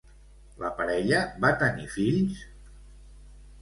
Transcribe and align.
La 0.63 0.71
parella 0.79 1.21
va 1.45 1.53
tenir 1.61 1.89
fills? 1.99 2.45